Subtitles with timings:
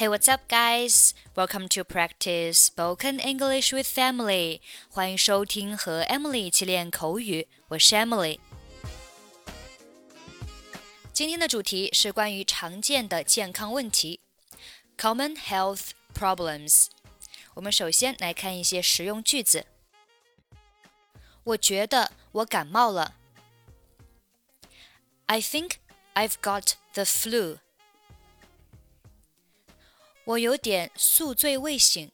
[0.00, 1.12] Hey, what's up, guys?
[1.36, 4.62] Welcome to practice spoken English with Emily.
[4.88, 8.38] 欢迎收听和 Emily 一起练口语，我是 Emily。
[11.12, 14.20] 今天的主题是关于常见的健康问题
[14.96, 16.86] （common health problems）。
[17.52, 19.66] 我们首先来看一些实用句子。
[21.44, 23.16] 我觉得我感冒了。
[25.26, 25.72] I think
[26.14, 27.58] I've got the flu.
[30.25, 32.11] 我有点宿醉未醒。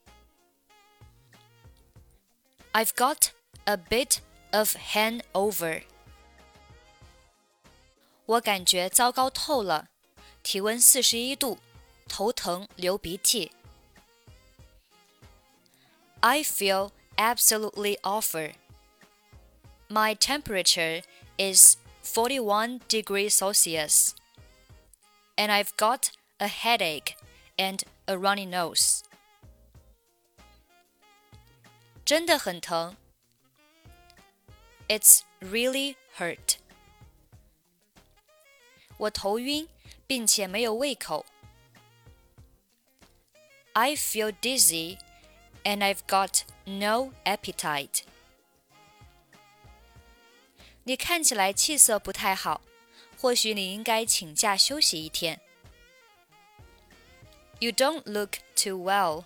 [2.73, 3.29] I've got
[3.65, 4.19] a bit
[4.51, 5.83] of hangover.
[8.25, 9.89] 我感觉糟糕透了，
[10.41, 11.57] 体温四十一度，
[12.07, 13.51] 头疼流鼻涕。
[16.21, 18.53] I feel absolutely awful.
[19.89, 21.03] My temperature
[21.37, 24.13] is 41 degrees Celsius,
[25.35, 27.15] and I've got a headache
[27.57, 29.01] and a runny nose.
[32.05, 32.95] 真的很疼。
[34.87, 36.57] It's really hurt.
[38.97, 39.67] 我头晕，
[40.05, 41.25] 并且没有胃口。
[43.73, 44.97] I feel dizzy
[45.63, 48.03] and I've got no appetite.
[50.83, 52.61] 你看起来气色不太好，
[53.17, 55.39] 或许你应该请假休息一天。
[57.59, 59.25] You don't look too well.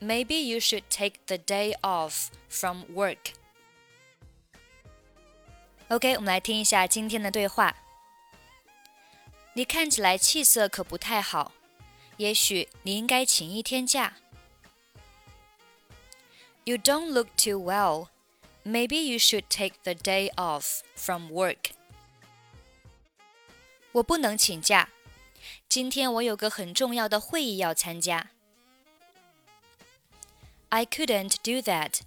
[0.00, 3.32] Maybe you should take the day off from work.
[5.88, 7.76] OK，我们来听一下今天的对话。
[9.54, 11.52] 你看起来气色可不太好，
[12.18, 14.16] 也许你应该请一天假。
[16.64, 18.08] You don't look too well.
[18.64, 21.70] Maybe you should take the day off from work.
[23.92, 24.90] 我不能请假，
[25.68, 28.30] 今天我有个很重要的会议要参加。
[30.68, 32.00] I couldn't do that.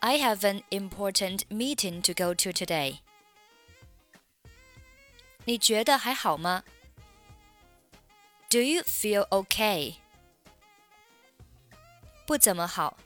[0.00, 2.98] I have an important meeting to go to today.
[5.44, 6.64] 你觉得还好吗？
[8.48, 9.96] Do you feel okay?
[12.26, 12.96] 不怎么好。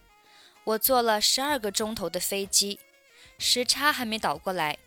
[0.64, 2.80] 我坐了十二个钟头的飞机，
[3.38, 4.78] 时差还没倒过来。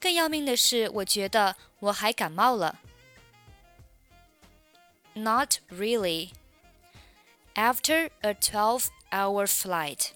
[0.00, 2.80] 更要命的是，我觉得我还感冒了。
[5.14, 6.30] Not really.
[7.54, 10.12] After a 12 hour flight,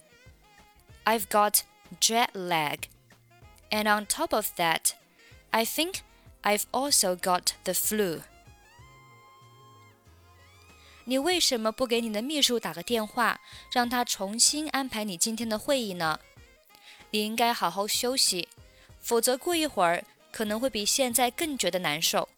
[1.04, 1.62] I've got
[2.00, 2.88] jet lag.
[3.70, 4.92] And on top of that,
[5.50, 6.02] I think
[6.42, 8.22] I've also got the flu.
[11.04, 13.40] 你为什么不给你的秘书打个电话，
[13.72, 16.20] 让他重新安排你今天的会议呢？
[17.10, 18.48] 你应该好好休息，
[19.00, 22.28] 否则过一会儿可能会比现在更觉得难受。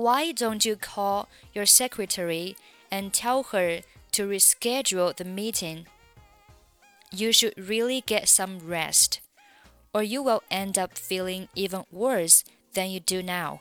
[0.00, 2.56] Why don't you call your secretary
[2.90, 3.82] and tell her
[4.12, 5.86] to reschedule the meeting?
[7.10, 9.20] You should really get some rest,
[9.94, 12.44] or you will end up feeling even worse
[12.74, 13.60] than you do now.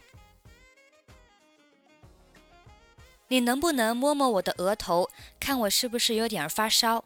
[3.28, 5.09] 你能不能摸摸我的额头，
[5.40, 7.06] 看我是不是有点发烧？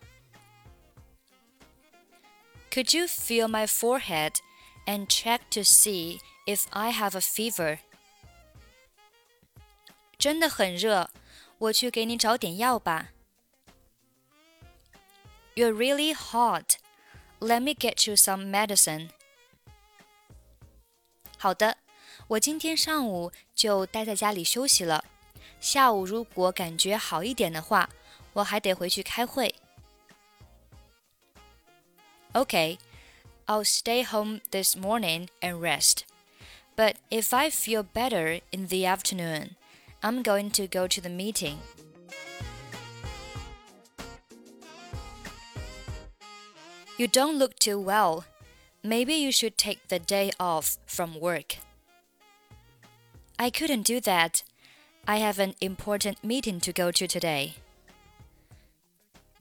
[2.72, 4.36] Could you feel my forehead
[4.86, 7.80] and check to see if I have a fever？
[10.24, 11.10] 真的很热，
[11.58, 13.10] 我去给你找点药吧。
[15.56, 16.78] You're really hot.
[17.40, 19.10] Let me get you some medicine.
[21.38, 21.78] 好的，
[22.28, 25.06] 我今天上午就待在家里休息了。
[25.60, 27.90] 下午如果感觉好一点的话，
[28.34, 29.56] 我还得回去开会。
[32.34, 32.78] Okay,
[33.48, 36.04] I'll stay home this morning and rest.
[36.76, 39.56] But if I feel better in the afternoon,
[40.05, 41.61] I'm going to go to the meeting.
[46.99, 48.27] You don't look too well.
[48.83, 51.57] Maybe you should take the day off from work.
[53.39, 54.43] I couldn't do that.
[55.09, 57.55] I have an important meeting to go to today.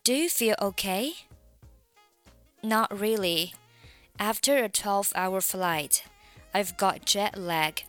[0.05, 1.11] Do you feel okay?
[2.63, 3.53] Not really.
[4.17, 6.05] After a 12 hour flight,
[6.53, 7.83] I've got jet lag.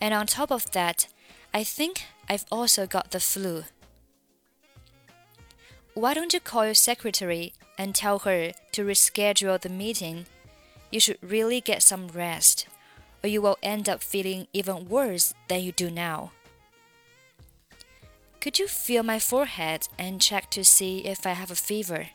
[0.00, 1.08] And on top of that,
[1.52, 3.64] I think I've also got the flu.
[5.94, 10.26] Why don't you call your secretary and tell her to reschedule the meeting?
[10.92, 12.66] You should really get some rest,
[13.24, 16.32] or you will end up feeling even worse than you do now.
[18.40, 22.10] Could you feel my forehead and check to see if I have a fever?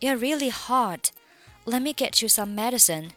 [0.00, 1.10] You're really hot.
[1.66, 3.12] Let me get you some medicine.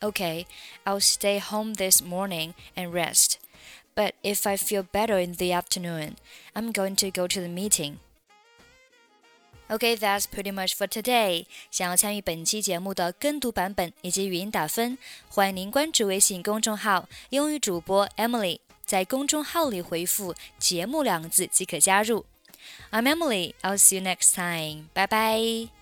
[0.00, 0.46] Okay,
[0.84, 3.38] I'll stay home this morning and rest.
[3.94, 6.16] But if I feel better in the afternoon,
[6.54, 7.98] I'm going to go to the meeting.
[9.68, 11.46] Okay, that's pretty much for today.
[11.70, 14.98] 想要参与本期节目的跟读版本以及语音打分，
[15.28, 18.60] 欢迎您关注微信公众号“英语主播 Emily”。
[18.84, 22.26] 在公众号里回复“节目”两个字即可加入。
[22.92, 23.54] I'm Emily.
[23.62, 24.90] I'll see you next time.
[24.94, 25.79] Bye bye.